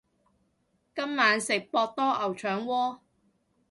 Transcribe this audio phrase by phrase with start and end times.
[0.95, 3.01] 今晚食博多牛腸鍋